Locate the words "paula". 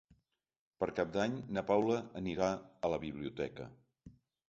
1.69-2.01